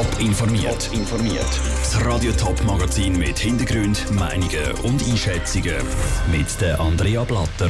Top 0.00 0.18
informiert. 0.18 0.90
informiert. 0.94 1.60
Das 1.82 2.02
Radio 2.06 2.32
Top 2.32 2.58
Magazin 2.64 3.18
mit 3.18 3.38
Hintergrund, 3.38 4.10
Meinungen 4.12 4.72
und 4.82 5.06
Einschätzungen 5.06 5.76
mit 6.32 6.58
der 6.58 6.80
Andrea 6.80 7.22
Blatter. 7.24 7.68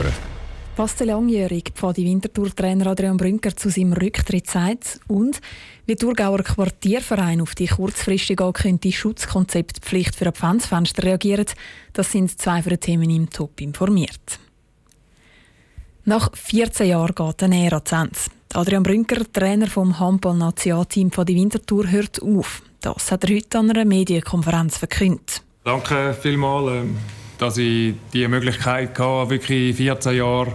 Was 0.76 0.94
der 0.94 1.08
langjährige 1.08 1.72
Pfadi 1.72 2.04
Wintertour-Trainer 2.04 2.86
Adrian 2.86 3.16
Brünker 3.16 3.56
zu 3.56 3.68
seinem 3.68 3.94
Rücktritt 3.94 4.48
sagt 4.48 5.00
und 5.08 5.40
wie 5.86 5.96
Thurgauer 5.96 6.44
Quartierverein 6.44 7.40
auf 7.40 7.56
die 7.56 7.66
kurzfristig 7.66 8.40
angekündigte 8.40 8.96
Schutzkonzeptpflicht 8.96 10.14
für 10.14 10.30
Pfanzfenster 10.30 11.02
reagiert, 11.02 11.56
das 11.94 12.12
sind 12.12 12.40
zwei 12.40 12.62
von 12.62 12.70
den 12.70 12.80
Themen 12.80 13.10
im 13.10 13.28
Top 13.28 13.60
informiert. 13.60 14.38
Nach 16.04 16.30
14 16.32 16.86
Jahren 16.86 17.12
geht 17.12 17.42
eine 17.42 17.64
Ära 17.64 17.84
zu 17.84 17.96
Ende. 17.96 18.39
Adrian 18.54 18.82
Brünker, 18.82 19.22
Trainer 19.32 19.68
vom 19.68 19.98
Handball-Nationalteam 19.98 21.12
von 21.12 21.24
die 21.24 21.36
Wintertour, 21.36 21.88
hört 21.88 22.20
auf. 22.20 22.62
Das 22.80 23.12
hat 23.12 23.24
er 23.24 23.36
heute 23.36 23.58
an 23.58 23.70
einer 23.70 23.84
Medienkonferenz 23.84 24.76
verkündet. 24.76 25.42
Danke 25.62 26.16
vielmals, 26.20 26.72
ähm, 26.72 26.96
dass 27.38 27.58
ich 27.58 27.94
die 28.12 28.26
Möglichkeit 28.26 28.98
hatte, 28.98 29.30
wirklich 29.30 29.76
14 29.76 30.16
Jahre 30.16 30.52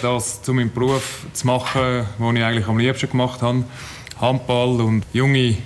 das 0.00 0.42
zu 0.42 0.54
meinem 0.54 0.72
Beruf 0.72 1.26
zu 1.32 1.46
machen, 1.46 2.06
den 2.18 2.36
ich 2.36 2.44
eigentlich 2.44 2.68
am 2.68 2.78
liebsten 2.78 3.10
gemacht 3.10 3.42
habe. 3.42 3.64
Handball 4.20 4.80
und 4.80 5.04
junge 5.12 5.56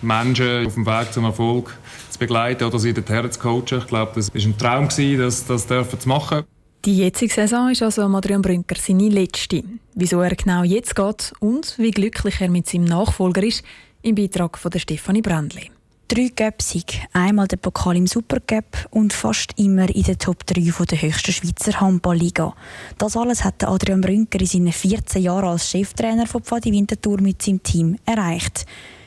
Menschen 0.00 0.66
auf 0.66 0.74
dem 0.74 0.86
Weg 0.86 1.12
zum 1.12 1.24
Erfolg 1.24 1.76
zu 2.08 2.18
begleiten 2.18 2.64
oder 2.64 2.78
sie 2.78 2.94
dorthin 2.94 3.30
zu 3.30 3.40
coachen. 3.40 3.78
Ich 3.78 3.86
glaube, 3.86 4.12
das 4.14 4.34
war 4.34 4.40
ein 4.40 4.56
Traum, 4.56 4.88
das, 5.18 5.46
das 5.46 5.66
zu 5.66 6.08
machen. 6.08 6.44
Die 6.86 6.96
jetzige 6.96 7.34
Saison 7.34 7.68
ist 7.68 7.82
also 7.82 8.04
Adrian 8.04 8.40
Brünker 8.40 8.76
seine 8.80 9.10
letzte. 9.10 9.62
Wieso 9.94 10.22
er 10.22 10.34
genau 10.34 10.62
jetzt 10.62 10.96
geht 10.96 11.34
und 11.38 11.74
wie 11.76 11.90
glücklich 11.90 12.40
er 12.40 12.48
mit 12.48 12.66
seinem 12.66 12.84
Nachfolger 12.84 13.42
ist, 13.42 13.62
im 14.00 14.14
Beitrag 14.14 14.56
von 14.56 14.70
der 14.70 14.78
Stefanie 14.78 15.20
Brändli. 15.20 15.70
Drei 16.08 16.30
Göpsig, 16.34 17.06
einmal 17.12 17.48
der 17.48 17.58
Pokal 17.58 17.98
im 17.98 18.06
Supercup 18.06 18.88
und 18.92 19.12
fast 19.12 19.52
immer 19.58 19.94
in 19.94 20.04
der 20.04 20.16
Top 20.16 20.46
3 20.46 20.72
der 20.86 21.02
höchsten 21.02 21.32
Schweizer 21.32 21.78
Handballliga. 21.82 22.54
Das 22.96 23.14
alles 23.14 23.44
hat 23.44 23.62
Adrian 23.62 24.00
Brünker 24.00 24.40
in 24.40 24.46
seinen 24.46 24.72
14 24.72 25.22
Jahren 25.22 25.50
als 25.50 25.68
Cheftrainer 25.68 26.26
von 26.26 26.42
Pfadi 26.42 26.72
Winterthur 26.72 27.20
mit 27.20 27.42
seinem 27.42 27.62
Team 27.62 27.98
erreicht. 28.06 28.64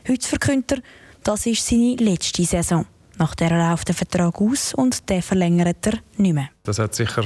Heute 0.07 0.27
verkündet 0.27 0.73
er, 0.73 0.83
das 1.23 1.47
ist 1.47 1.65
seine 1.65 1.95
letzte 1.95 2.45
Saison. 2.45 2.85
Nach 3.19 3.35
der 3.35 3.51
läuft 3.51 3.87
der 3.87 3.95
Vertrag 3.95 4.41
aus 4.41 4.73
und 4.73 5.07
der 5.09 5.21
verlängert 5.21 5.85
er 5.85 5.93
nicht 6.17 6.33
mehr. 6.33 6.49
Das 6.63 6.79
hat 6.79 6.95
sicher 6.95 7.25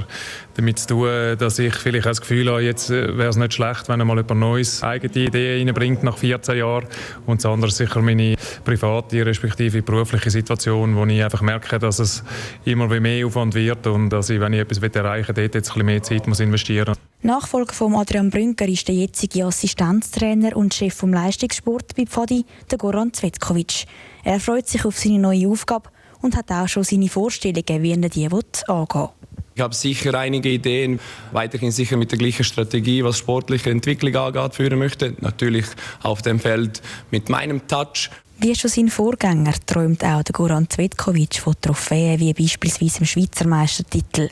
damit 0.55 0.79
zu 0.79 0.87
tun, 0.87 1.37
dass 1.37 1.59
ich 1.59 1.73
vielleicht 1.75 2.07
das 2.07 2.19
Gefühl 2.19 2.49
habe, 2.49 2.61
jetzt 2.61 2.89
äh, 2.89 3.17
wäre 3.17 3.29
es 3.29 3.37
nicht 3.37 3.53
schlecht, 3.53 3.87
wenn 3.87 3.99
er 3.99 4.05
mal 4.05 4.17
jemand 4.17 4.39
Neues 4.39 4.83
eigene 4.83 5.13
Ideen 5.13 5.67
reinbringt 5.67 6.03
nach 6.03 6.17
14 6.17 6.57
Jahren. 6.57 6.87
Und 7.25 7.43
das 7.43 7.45
andere 7.45 7.69
ist 7.69 7.77
sicher 7.77 8.01
meine 8.01 8.35
private 8.65 9.25
respektive 9.25 9.81
berufliche 9.81 10.31
Situation, 10.31 10.95
wo 10.95 11.05
ich 11.05 11.23
einfach 11.23 11.41
merke, 11.41 11.77
dass 11.77 11.99
es 11.99 12.23
immer 12.65 12.87
mehr 12.99 13.25
Aufwand 13.27 13.53
wird 13.53 13.85
und 13.87 14.09
dass 14.09 14.29
ich, 14.29 14.39
wenn 14.39 14.53
ich 14.53 14.61
etwas 14.61 14.79
erreichen 14.79 15.35
will, 15.35 15.43
dort 15.43 15.55
jetzt 15.55 15.69
ein 15.69 15.73
bisschen 15.73 15.85
mehr 15.85 16.03
Zeit 16.03 16.27
muss 16.27 16.39
investieren 16.39 16.95
muss. 16.95 16.97
Nachfolger 17.21 17.73
von 17.73 17.95
Adrian 17.95 18.29
Brünker 18.29 18.67
ist 18.67 18.87
der 18.87 18.95
jetzige 18.95 19.45
Assistenztrainer 19.45 20.55
und 20.55 20.73
Chef 20.73 20.93
vom 20.93 21.13
Leistungssport 21.13 21.95
bei 21.95 22.05
Pfadi, 22.05 22.45
der 22.71 22.77
Goran 22.77 23.13
Zvetkovic. 23.13 23.85
Er 24.27 24.41
freut 24.41 24.67
sich 24.67 24.83
auf 24.83 24.99
seine 24.99 25.19
neue 25.19 25.47
Aufgabe 25.47 25.89
und 26.21 26.35
hat 26.35 26.51
auch 26.51 26.67
schon 26.67 26.83
seine 26.83 27.07
Vorstellungen, 27.07 27.81
wie 27.81 27.91
er 27.91 28.09
die 28.09 28.27
angehen. 28.27 29.09
Ich 29.55 29.61
habe 29.61 29.73
sicher 29.73 30.13
einige 30.15 30.49
Ideen, 30.49 30.99
weiterhin 31.31 31.71
sicher 31.71 31.95
mit 31.95 32.11
der 32.11 32.19
gleichen 32.19 32.43
Strategie, 32.43 33.05
was 33.05 33.17
sportliche 33.17 33.69
Entwicklung 33.69 34.13
angeht, 34.17 34.55
führen 34.55 34.79
möchte. 34.79 35.15
Natürlich 35.21 35.65
auf 36.03 36.21
dem 36.23 36.41
Feld 36.41 36.81
mit 37.09 37.29
meinem 37.29 37.65
Touch. 37.69 38.09
Wie 38.37 38.53
schon 38.53 38.69
sein 38.69 38.89
Vorgänger 38.89 39.53
träumt 39.65 40.03
auch 40.03 40.23
der 40.23 40.33
Goran 40.33 40.69
Zvetkovic 40.69 41.35
von 41.39 41.55
Trophäen 41.61 42.19
wie 42.19 42.33
beispielsweise 42.33 42.97
dem 42.97 43.05
Schweizer 43.05 43.47
Meistertitel. 43.47 44.27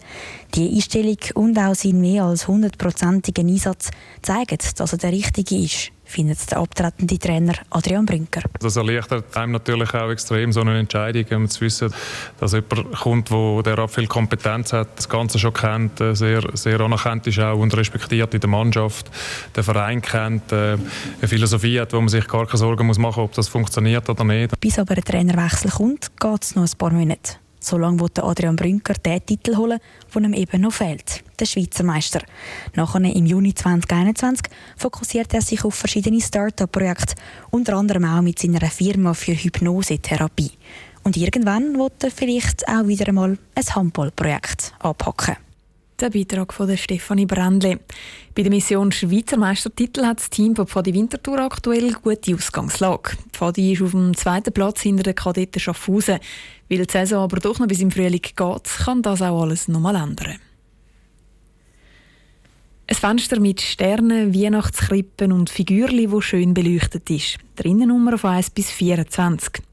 Die 0.56 0.76
Einstellung 0.76 1.20
und 1.36 1.58
auch 1.58 1.74
sein 1.74 2.02
mehr 2.02 2.26
als 2.26 2.50
hundertprozentiger 2.50 3.44
Einsatz 3.44 3.92
zeigen, 4.22 4.58
dass 4.76 4.92
er 4.92 4.98
der 4.98 5.14
Richtige 5.14 5.56
ist 5.56 5.95
findet 6.06 6.50
der 6.52 6.60
abtretende 6.60 7.18
Trainer 7.18 7.54
Adrian 7.70 8.06
Brünker. 8.06 8.42
Das 8.60 8.76
erleichtert 8.76 9.36
einem 9.36 9.54
natürlich 9.54 9.94
auch 9.94 10.10
extrem 10.10 10.52
so 10.52 10.62
eine 10.62 10.80
Entscheidung, 10.80 11.26
um 11.38 11.50
zu 11.50 11.62
wissen, 11.62 11.94
dass 12.40 12.54
jemand 12.54 12.92
kommt, 12.94 13.30
der 13.66 13.88
viel 13.88 14.08
Kompetenz 14.08 14.74
hat, 14.74 14.90
das 14.98 15.10
Ganze 15.10 15.40
schon 15.40 15.54
kennt, 15.54 16.00
äh, 16.02 16.16
sehr, 16.16 16.44
sehr 16.54 16.80
anerkannt 16.80 17.28
ist 17.28 17.40
auch 17.40 17.58
und 17.60 17.76
respektiert 17.76 18.34
in 18.34 18.40
der 18.40 18.50
Mannschaft, 18.50 19.10
den 19.56 19.64
Verein 19.64 20.02
kennt, 20.02 20.52
äh, 20.52 20.74
eine 20.74 21.28
Philosophie 21.28 21.80
hat, 21.80 21.94
wo 21.94 22.00
man 22.00 22.10
sich 22.10 22.28
gar 22.28 22.46
keine 22.46 22.58
Sorgen 22.58 22.88
muss 22.88 22.98
machen 22.98 23.22
muss, 23.22 23.30
ob 23.30 23.36
das 23.36 23.48
funktioniert 23.48 24.10
oder 24.10 24.24
nicht. 24.24 24.60
Bis 24.60 24.80
aber 24.80 24.96
ein 24.96 25.04
Trainerwechsel 25.04 25.72
kommt, 25.72 26.12
geht 26.20 26.44
es 26.44 26.56
noch 26.56 26.64
ein 26.64 26.78
paar 26.78 26.92
Monate. 26.92 27.45
So 27.66 27.80
lange 27.80 28.00
will 28.00 28.12
Adrian 28.22 28.56
Brünker 28.56 28.94
den 28.94 29.26
Titel 29.26 29.58
holen, 29.58 29.80
der 30.14 30.22
ihm 30.22 30.34
eben 30.34 30.62
noch 30.62 30.72
fehlt, 30.72 31.24
der 31.40 31.48
Schweizer 31.48 31.84
Meister. 31.84 32.22
Nachher 32.76 33.02
im 33.02 33.26
Juni 33.26 33.56
2021 33.56 34.46
fokussiert 34.78 35.34
er 35.34 35.42
sich 35.42 35.66
auf 35.66 35.74
verschiedene 35.74 36.22
Start-up-Projekte, 36.22 37.16
unter 37.50 37.74
anderem 37.74 38.06
auch 38.06 38.22
mit 38.22 38.38
seiner 38.38 38.70
Firma 38.70 39.16
für 39.16 39.34
Hypnosetherapie. 39.34 40.52
Und 41.02 41.18
irgendwann 41.18 41.76
wird 41.80 42.04
er 42.04 42.12
vielleicht 42.12 42.68
auch 42.68 42.86
wieder 42.86 43.08
einmal 43.08 43.36
ein 43.56 43.76
Handballprojekt 43.76 44.76
anpacken. 44.78 45.38
Der 46.02 46.10
Beitrag 46.10 46.52
von 46.54 46.76
Stefanie 46.76 47.26
Brändle. 47.26 47.80
Bei 48.36 48.42
der 48.44 48.52
Mission 48.52 48.92
Schweizer 48.92 49.38
Meistertitel 49.38 50.04
hat 50.04 50.20
das 50.20 50.30
Team 50.30 50.54
von 50.54 50.68
Pfadi 50.68 50.94
Winterthur 50.94 51.40
aktuell 51.40 51.94
gute 51.94 52.36
Ausgangslage. 52.36 53.12
Pfadi 53.32 53.72
ist 53.72 53.82
auf 53.82 53.92
dem 53.92 54.14
zweiten 54.14 54.52
Platz 54.52 54.82
hinter 54.82 55.04
den 55.04 55.16
Kadetten 55.16 55.62
Schaffhausen. 55.62 56.20
Weil 56.68 56.86
die 56.86 56.92
Saison 56.92 57.24
aber 57.24 57.38
doch 57.38 57.60
noch 57.60 57.68
bis 57.68 57.80
im 57.80 57.92
Frühling 57.92 58.22
geht, 58.22 58.36
kann 58.36 59.02
das 59.04 59.22
auch 59.22 59.44
alles 59.44 59.70
nochmal 59.70 59.96
ändern. 59.96 60.36
Ein 62.88 62.96
Fenster 62.96 63.40
mit 63.40 63.62
Sternen, 63.62 64.36
Weihnachtskrippen 64.36 65.32
und 65.32 65.50
Figürli, 65.50 66.12
wo 66.12 66.20
schön 66.20 66.54
beleuchtet 66.54 67.10
ist. 67.10 67.38
Drinnen 67.56 67.88
Nummer 67.88 68.18
von 68.18 68.32
1 68.32 68.50
bis 68.50 68.70
24. 68.70 69.64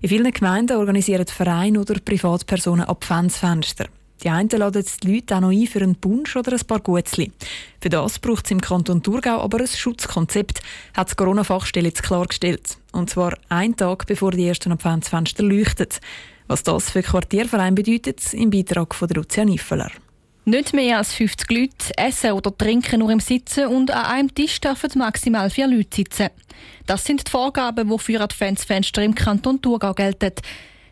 In 0.00 0.08
vielen 0.08 0.32
Gemeinden 0.32 0.76
organisieren 0.76 1.26
Vereine 1.26 1.80
oder 1.80 1.98
Privatpersonen 1.98 2.88
Adventsfenster. 2.88 3.86
Die 4.22 4.30
einen 4.30 4.48
laden 4.48 4.84
die 5.02 5.14
Leute 5.14 5.36
auch 5.36 5.40
noch 5.40 5.50
ein 5.50 5.66
für 5.66 5.80
einen 5.80 5.96
Punsch 5.96 6.36
oder 6.36 6.52
ein 6.52 6.66
paar 6.66 6.80
Gutzli. 6.80 7.32
Für 7.80 7.88
das 7.88 8.20
braucht 8.20 8.44
es 8.44 8.52
im 8.52 8.60
Kanton 8.60 9.02
Thurgau 9.02 9.40
aber 9.40 9.60
ein 9.60 9.66
Schutzkonzept, 9.66 10.60
hat 10.94 11.10
die 11.10 11.14
Corona-Fachstelle 11.16 11.88
jetzt 11.88 12.04
klargestellt. 12.04 12.78
Und 12.92 13.10
zwar 13.10 13.36
einen 13.48 13.76
Tag 13.76 14.06
bevor 14.06 14.30
die 14.30 14.46
ersten 14.46 14.70
Adventsfenster 14.70 15.42
leuchten. 15.42 15.88
Was 16.46 16.62
das 16.62 16.90
für 16.90 17.02
Quartierverein 17.02 17.74
bedeutet, 17.74 18.32
im 18.34 18.50
Beitrag 18.50 18.94
von 18.94 19.08
Lucia 19.08 19.44
Niffeler. 19.44 19.90
Nicht 20.44 20.72
mehr 20.72 20.98
als 20.98 21.14
50 21.14 21.50
Leute 21.50 21.96
essen 21.96 22.32
oder 22.32 22.56
trinken 22.56 22.98
nur 22.98 23.10
im 23.10 23.20
Sitzen 23.20 23.68
und 23.68 23.92
an 23.92 24.06
einem 24.06 24.34
Tisch 24.34 24.60
dürfen 24.60 24.90
maximal 24.96 25.50
vier 25.50 25.68
Leute 25.68 25.96
sitzen. 25.96 26.28
Das 26.86 27.04
sind 27.04 27.26
die 27.26 27.30
Vorgaben, 27.30 27.88
die 27.88 27.98
für 27.98 28.20
Adventsfenster 28.20 29.02
im 29.02 29.14
Kanton 29.14 29.62
Thurgau 29.62 29.94
gelten. 29.94 30.32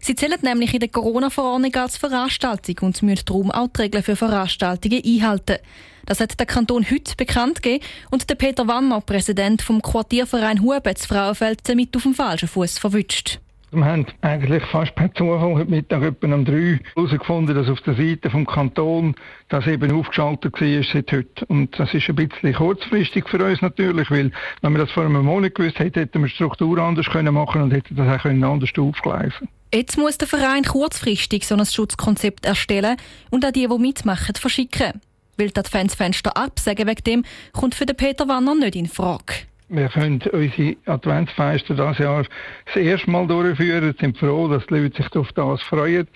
Sie 0.01 0.15
zählen 0.15 0.39
nämlich 0.41 0.73
in 0.73 0.81
der 0.81 0.89
Corona-Verordnung 0.89 1.75
als 1.75 1.99
Veranstaltung 1.99 2.77
und 2.81 3.03
müssen 3.03 3.27
darum 3.27 3.51
auch 3.51 3.69
die 3.69 3.83
Regeln 3.83 4.03
für 4.03 4.17
Veranstaltungen 4.17 5.03
einhalten. 5.05 5.59
Das 6.07 6.21
hat 6.21 6.39
der 6.41 6.47
Kanton 6.47 6.91
heute 6.91 7.15
bekannt 7.17 7.63
gegeben 7.63 7.85
und 8.11 8.29
der 8.31 8.35
Peter 8.35 8.67
Wanner, 8.67 9.03
Präsident 9.03 9.61
vom 9.61 9.83
Quartierverein 9.83 10.63
Hubetz 10.63 11.05
Frauenfeld, 11.05 11.61
mit 11.77 11.95
auf 11.95 12.03
dem 12.03 12.15
falschen 12.15 12.49
Fuß 12.49 12.79
verwünscht. 12.79 13.41
Wir 13.73 13.85
haben 13.85 14.05
eigentlich 14.23 14.65
fast 14.65 14.97
per 14.97 15.15
Zufall 15.15 15.55
heute 15.55 15.71
Mittag 15.71 16.03
etwa 16.03 16.35
um 16.35 16.45
drei 16.45 16.81
herausgefunden, 16.97 17.55
dass 17.55 17.69
auf 17.69 17.81
der 17.83 17.95
Seite 17.95 18.29
vom 18.29 18.45
Kanton 18.45 19.15
das 19.49 19.65
eben 19.69 19.93
aufgeschaltet 19.93 20.61
war 20.61 20.83
seit 20.93 21.13
heute. 21.13 21.47
Und 21.47 21.79
das 21.79 21.95
ist 21.95 22.09
ein 22.09 22.17
bisschen 22.17 22.53
kurzfristig 22.53 23.29
für 23.29 23.45
uns 23.45 23.63
natürlich, 23.63 24.11
weil 24.11 24.33
wenn 24.63 24.73
wir 24.73 24.81
das 24.81 24.91
vor 24.91 25.05
einem 25.05 25.25
Monat 25.25 25.55
gewusst 25.55 25.79
hätten, 25.79 26.01
hätten 26.01 26.21
wir 26.21 26.27
die 26.27 26.35
Struktur 26.35 26.79
anders 26.79 27.07
können 27.07 27.33
machen 27.33 27.63
und 27.63 27.73
hätten 27.73 27.95
das 27.95 28.09
auch 28.09 28.25
anders 28.25 28.71
aufgleisen 28.77 29.49
Jetzt 29.73 29.97
muss 29.97 30.19
der 30.19 30.27
Verein 30.27 30.65
kurzfristig 30.65 31.47
so 31.47 31.55
ein 31.55 31.65
Schutzkonzept 31.65 32.47
erstellen 32.47 32.97
und 33.31 33.47
auch 33.47 33.53
die, 33.53 33.69
die 33.69 33.79
mitmachen, 33.79 34.35
verschicken. 34.35 35.01
Weil 35.37 35.51
das 35.51 35.69
Fansfenster 35.69 36.37
absagen 36.37 36.89
wegen 36.89 37.05
dem, 37.05 37.25
kommt 37.53 37.77
für 37.77 37.87
den 37.87 37.97
Peter 37.97 38.27
Wanner 38.27 38.57
nicht 38.57 38.75
in 38.75 38.89
Frage. 38.89 39.50
Wir 39.73 39.89
können 39.89 40.21
unsere 40.33 40.77
Adventsfeste 40.87 41.75
dieses 41.75 41.99
Jahr 41.99 42.25
das 42.67 42.77
erste 42.77 43.11
Mal 43.11 43.27
durchführen, 43.29 43.95
sind 44.01 44.19
froh, 44.19 44.49
dass 44.49 44.67
die 44.67 44.75
Leute 44.75 45.03
sich 45.03 45.15
auf 45.15 45.33
das 45.33 45.63
freuen 45.63 46.09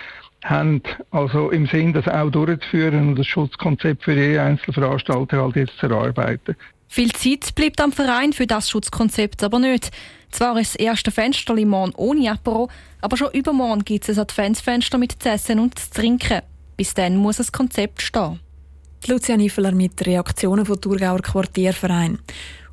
haben 0.44 0.82
also 1.10 1.50
im 1.50 1.66
Sinn, 1.66 1.92
das 1.92 2.06
auch 2.06 2.30
durchzuführen 2.30 3.08
und 3.08 3.18
das 3.18 3.26
Schutzkonzept 3.26 4.04
für 4.04 4.12
jede 4.12 4.42
einzelne 4.42 4.74
Veranstalter 4.74 5.42
halt 5.42 5.56
jetzt 5.56 5.78
zu 5.78 5.86
erarbeiten. 5.86 6.54
Viel 6.86 7.12
Zeit 7.12 7.54
bleibt 7.54 7.80
am 7.80 7.92
Verein 7.92 8.32
für 8.32 8.46
das 8.46 8.68
Schutzkonzept 8.68 9.42
aber 9.42 9.58
nicht. 9.58 9.90
Zwar 10.30 10.58
ist 10.60 10.74
das 10.74 10.80
erste 10.80 11.10
Fenster 11.10 11.54
morgen 11.64 11.94
ohne 11.96 12.30
Apero, 12.30 12.68
aber 13.00 13.16
schon 13.16 13.32
übermorgen 13.32 13.84
gibt 13.84 14.08
es 14.08 14.18
ein 14.18 14.22
Adventsfenster 14.22 14.98
mit 14.98 15.12
zu 15.22 15.30
essen 15.30 15.60
und 15.60 15.78
zu 15.78 15.90
trinken. 15.90 16.42
Bis 16.76 16.92
dann 16.92 17.16
muss 17.16 17.38
das 17.38 17.50
Konzept 17.50 18.02
stehen. 18.02 18.40
Lucia 19.06 19.36
Niffeler 19.36 19.72
mit 19.72 20.06
Reaktionen 20.06 20.66
von 20.66 20.80
Thurgauer 20.80 21.20
Quartierverein. 21.20 22.18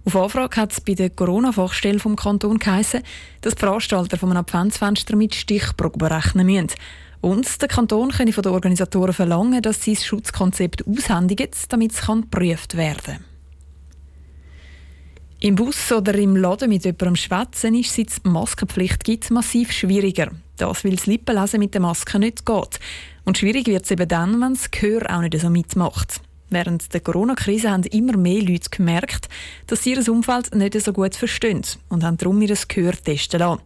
Auf 0.04 0.16
Anfrage 0.16 0.60
hat 0.60 0.72
es 0.72 0.82
bei 0.82 0.96
der 0.96 1.12
Corona-Fachstelle 1.12 2.00
vom 2.00 2.16
Kanton 2.16 2.58
geheißen, 2.58 3.04
dass 3.42 3.54
die 3.54 3.60
Veranstalter 3.60 4.18
von 4.18 4.32
einem 4.32 4.40
Adventsfenster 4.40 5.16
mit 5.16 5.36
Stichprobe 5.36 5.98
berechnen 5.98 6.48
müssen. 6.48 6.70
Und 7.22 7.62
der 7.62 7.68
Kanton 7.68 8.10
könne 8.10 8.34
von 8.34 8.42
den 8.42 8.52
Organisatoren 8.52 9.14
verlangen, 9.14 9.62
dass 9.62 9.84
sie 9.84 9.94
das 9.94 10.04
Schutzkonzept 10.06 10.88
aushändigen, 10.88 11.50
damit 11.70 11.92
es 11.92 12.02
geprüft 12.02 12.76
werden 12.76 13.02
kann. 13.04 13.26
Im 15.40 15.56
Bus 15.56 15.92
oder 15.92 16.16
im 16.16 16.36
Laden 16.36 16.70
mit 16.70 16.84
jemandem 16.84 17.16
schwätzen 17.16 17.76
ist, 17.76 17.96
seit 17.96 18.10
es 18.10 18.24
Maskenpflicht 18.24 19.04
gibt, 19.04 19.30
massiv 19.30 19.72
schwieriger. 19.72 20.32
Das, 20.58 20.84
weil 20.84 20.96
das 20.96 21.08
Lippenlesen 21.08 21.60
mit 21.60 21.74
der 21.74 21.82
Maske 21.82 22.20
nicht 22.20 22.46
geht. 22.46 22.80
Und 23.24 23.38
schwierig 23.38 23.68
wird 23.68 23.86
es 23.86 23.92
eben 23.92 24.08
dann, 24.08 24.40
wenn 24.42 24.54
das 24.54 24.70
Gehör 24.70 25.04
auch 25.10 25.22
nicht 25.22 25.40
so 25.40 25.50
mitmacht. 25.50 26.22
Während 26.54 26.94
der 26.94 27.00
Corona-Krise 27.00 27.72
haben 27.72 27.84
immer 27.84 28.18
mehr 28.18 28.42
Leute 28.42 28.70
gemerkt, 28.70 29.30
dass 29.68 29.84
sie 29.84 29.94
ihr 29.94 30.10
Umfeld 30.10 30.54
nicht 30.54 30.80
so 30.82 30.92
gut 30.92 31.16
verstehen 31.16 31.62
und 31.88 32.04
haben 32.04 32.18
darum 32.18 32.42
ihr 32.42 32.54
Gehör 32.68 32.92
testen 32.92 33.40
lassen. 33.40 33.62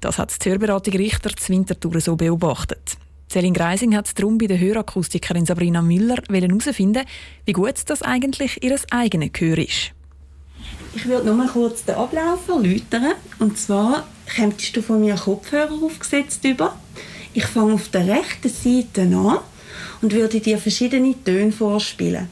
Das 0.00 0.18
hat 0.18 0.44
die 0.44 0.50
Hörberatung 0.50 0.94
Richter 0.94 1.34
zu 1.34 1.50
Winterthur 1.50 1.98
so 1.98 2.14
beobachtet. 2.14 2.98
Celine 3.30 3.56
Greising 3.56 3.96
hat 3.96 4.18
darum 4.18 4.36
bei 4.36 4.48
der 4.48 4.60
Hörakustikerin 4.60 5.46
Sabrina 5.46 5.80
Müller 5.80 6.22
herausfinden, 6.30 7.06
wie 7.46 7.52
gut 7.54 7.76
das 7.86 8.02
eigentlich 8.02 8.62
ihr 8.62 8.78
eigenes 8.90 9.32
Gehör 9.32 9.56
ist. 9.56 9.92
Ich 10.94 11.06
würde 11.06 11.26
nur 11.26 11.36
mal 11.36 11.48
kurz 11.48 11.84
den 11.84 11.94
Ablauf 11.94 12.46
erläutern. 12.48 13.14
Und 13.38 13.56
zwar 13.56 14.06
kommst 14.36 14.76
du 14.76 14.82
von 14.82 15.00
mir 15.00 15.14
Kopfhörer 15.14 15.72
aufgesetzt 15.72 16.44
über. 16.44 16.76
Ich 17.32 17.46
fange 17.46 17.72
auf 17.72 17.88
der 17.88 18.06
rechten 18.06 18.50
Seite 18.50 19.02
an 19.02 19.38
und 20.02 20.12
würde 20.12 20.40
dir 20.40 20.58
verschiedene 20.58 21.14
Töne 21.24 21.52
vorspielen. 21.52 22.28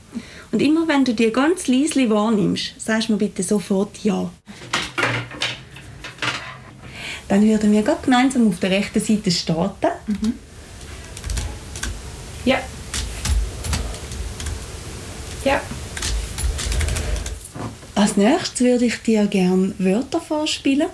Und 0.52 0.62
immer 0.62 0.87
wenn 0.87 1.05
du 1.05 1.14
die 1.14 1.32
ganz 1.32 1.67
leise 1.67 2.08
wahrnimmst, 2.11 2.75
sagst 2.79 3.08
du 3.08 3.12
mir 3.12 3.19
bitte 3.19 3.43
sofort 3.43 4.05
Ja. 4.05 4.31
Dann 7.29 7.43
würden 7.43 7.73
wir 7.73 7.82
gemeinsam 7.82 8.49
auf 8.49 8.61
der 8.61 8.70
rechten 8.70 9.00
Seite 9.00 9.31
starten. 9.31 9.88
Mhm. 10.06 10.35
Ja. 12.44 12.58
Ja. 15.44 15.61
Als 17.94 18.17
nächstes 18.17 18.61
würde 18.61 18.87
ich 18.87 19.02
dir 19.02 19.26
gerne 19.26 19.73
Wörter 19.79 20.20
vorspielen 20.20 20.88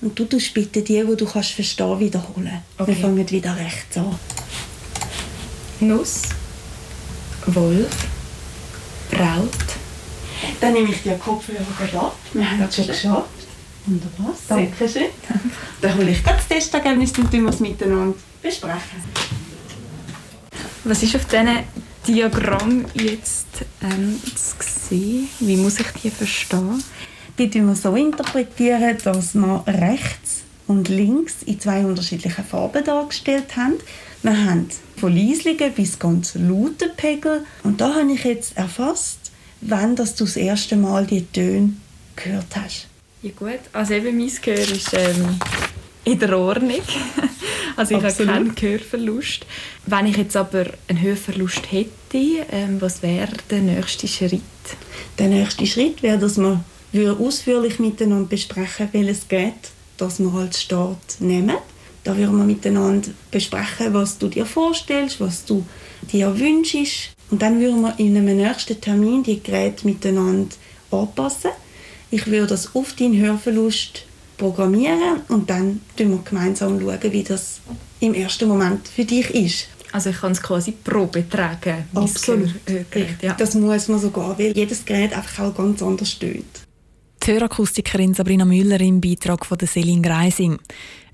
und 0.00 0.18
du 0.18 0.24
tust 0.24 0.52
bitte 0.54 0.82
die, 0.82 1.02
die 1.04 1.16
du 1.16 1.26
kannst 1.26 1.52
verstehen, 1.52 1.98
wiederholen. 1.98 2.62
Okay. 2.78 2.92
Wir 2.92 2.96
fangen 2.96 3.30
wieder 3.30 3.56
rechts 3.56 3.96
an. 3.96 4.18
Nuss, 5.82 6.22
Wolf, 7.46 7.90
Braut. 9.10 9.50
Dann 10.60 10.72
nehme 10.72 10.90
ich 10.90 11.02
dir 11.02 11.14
Kopfhörer 11.14 11.60
ab. 12.00 12.16
Wir 12.32 12.48
haben 12.48 12.62
es 12.62 12.76
schon 12.76 12.86
geschafft. 12.86 13.28
Wunderbar, 13.86 14.34
danke 14.48 14.88
schön. 14.88 15.06
Dann 15.80 15.96
hole 15.96 16.10
ich 16.10 16.22
das 16.22 16.46
Testergebnis 16.46 17.18
und 17.18 17.32
wir 17.32 17.48
es 17.48 17.58
miteinander 17.58 18.16
besprechen. 18.40 19.02
Was 20.84 21.02
ist 21.02 21.16
auf 21.16 21.24
diesen 21.24 21.58
Diagramm 22.06 22.84
jetzt 22.94 23.46
ähm, 23.82 24.20
zu 24.34 24.54
sehen? 24.88 25.28
Wie 25.40 25.56
muss 25.56 25.80
ich 25.80 25.86
die 26.00 26.10
verstehen? 26.10 26.82
Die 27.38 27.48
interpretieren 27.48 27.66
wir 27.66 27.74
so 27.74 27.96
interpretieren, 27.96 28.98
dass 29.02 29.34
wir 29.34 29.64
rechts 29.66 30.42
und 30.68 30.88
links 30.88 31.42
in 31.44 31.58
zwei 31.58 31.84
unterschiedlichen 31.84 32.44
Farben 32.44 32.84
dargestellt 32.84 33.56
haben. 33.56 33.74
Wir 34.22 34.44
haben 34.44 34.68
von 35.02 35.16
Leisligen 35.16 35.72
bis 35.72 35.98
ganz 35.98 36.36
lauten 36.36 36.90
Pegel. 36.96 37.44
Und 37.64 37.80
da 37.80 37.92
habe 37.92 38.12
ich 38.12 38.22
jetzt 38.22 38.56
erfasst, 38.56 39.32
wann 39.60 39.96
dass 39.96 40.14
du 40.14 40.22
das 40.22 40.36
erste 40.36 40.76
Mal 40.76 41.06
die 41.06 41.26
Töne 41.26 41.72
gehört 42.14 42.54
hast. 42.54 42.86
Ja 43.20 43.32
gut, 43.36 43.58
also 43.72 43.94
eben 43.94 44.16
mein 44.16 44.30
Gehör 44.40 44.60
ist 44.60 44.94
ähm, 44.94 45.40
in 46.04 46.20
der 46.20 46.38
Ordnung. 46.38 46.82
also 47.76 47.96
ich 47.96 48.04
Absolut. 48.04 48.32
habe 48.32 48.44
keinen 48.44 48.54
Gehörverlust. 48.54 49.44
Wenn 49.86 50.06
ich 50.06 50.18
jetzt 50.18 50.36
aber 50.36 50.66
einen 50.86 51.02
Hörverlust 51.02 51.72
hätte, 51.72 52.46
ähm, 52.52 52.80
was 52.80 53.02
wäre 53.02 53.32
der 53.50 53.58
nächste 53.58 54.06
Schritt? 54.06 54.40
Der 55.18 55.26
nächste 55.26 55.66
Schritt 55.66 56.04
wäre, 56.04 56.18
dass 56.18 56.38
wir 56.38 57.18
ausführlich 57.18 57.80
miteinander 57.80 58.28
besprechen, 58.28 58.88
welches 58.92 59.26
Gerät 59.26 59.72
das 59.96 60.20
wir 60.20 60.32
als 60.32 60.62
Start 60.62 61.16
nehmen. 61.18 61.56
Da 62.04 62.16
würden 62.16 62.36
wir 62.36 62.44
miteinander 62.44 63.10
besprechen, 63.30 63.94
was 63.94 64.18
du 64.18 64.28
dir 64.28 64.44
vorstellst, 64.44 65.20
was 65.20 65.44
du 65.44 65.64
dir 66.10 66.38
wünschst. 66.38 67.14
Und 67.30 67.42
dann 67.42 67.60
würden 67.60 67.80
wir 67.80 67.94
in 67.98 68.16
einem 68.16 68.36
nächsten 68.36 68.80
Termin 68.80 69.22
die 69.22 69.42
Geräte 69.42 69.86
miteinander 69.86 70.54
anpassen. 70.90 71.50
Ich 72.10 72.26
würde 72.26 72.48
das 72.48 72.74
auf 72.74 72.92
deinen 72.94 73.16
Hörverlust 73.16 74.04
programmieren 74.36 75.20
und 75.28 75.48
dann 75.48 75.80
schauen 75.96 76.10
wir 76.10 76.18
gemeinsam, 76.24 76.80
schauen, 76.80 77.12
wie 77.12 77.22
das 77.22 77.60
im 78.00 78.14
ersten 78.14 78.48
Moment 78.48 78.88
für 78.88 79.04
dich 79.04 79.30
ist. 79.30 79.68
Also 79.92 80.10
ich 80.10 80.20
kann 80.20 80.32
es 80.32 80.42
quasi 80.42 80.72
Probe 80.72 81.28
tragen. 81.28 81.84
Absolut. 81.94 82.54
Ja. 83.20 83.34
Das 83.34 83.54
muss 83.54 83.88
man 83.88 84.00
sogar, 84.00 84.38
weil 84.38 84.56
jedes 84.56 84.84
Gerät 84.84 85.14
einfach 85.16 85.44
auch 85.44 85.54
ganz 85.54 85.82
anders 85.82 86.10
steht. 86.10 86.44
Die 87.24 87.30
Hörakustikerin 87.30 88.14
Sabrina 88.14 88.44
Müller 88.44 88.80
im 88.80 89.00
Beitrag 89.00 89.46
von 89.46 89.56
Selin 89.68 90.02
Greising. 90.02 90.58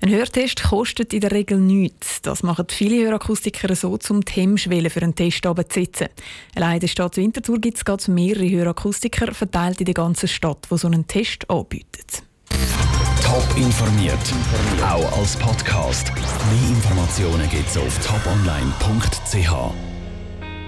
Ein 0.01 0.09
Hörtest 0.09 0.63
kostet 0.63 1.13
in 1.13 1.21
der 1.21 1.31
Regel 1.31 1.59
nichts. 1.59 2.23
Das 2.23 2.41
machen 2.41 2.65
viele 2.67 3.05
Hörakustiker 3.05 3.75
so, 3.75 3.95
um 4.09 4.21
die 4.21 4.31
für 4.89 5.03
einen 5.03 5.13
Test 5.13 5.45
abzusetzen. 5.45 6.07
Allein 6.55 6.75
in 6.75 6.79
der 6.79 6.87
Stadt 6.87 7.15
Winterthur 7.17 7.59
gibt 7.59 7.77
es 7.77 8.07
mehrere 8.07 8.49
Hörakustiker 8.49 9.35
verteilt 9.35 9.81
in 9.81 9.85
der 9.85 9.93
ganzen 9.93 10.27
Stadt, 10.27 10.67
die 10.71 10.77
so 10.79 10.87
einen 10.87 11.05
Test 11.05 11.47
anbieten. 11.47 12.07
Top 13.23 13.47
informiert, 13.55 14.33
auch 14.81 15.19
als 15.19 15.35
Podcast. 15.35 16.11
Mehr 16.15 16.69
Informationen 16.69 17.47
gibt 17.51 17.69
es 17.69 17.77
auf 17.77 17.99
toponline.ch. 17.99 19.88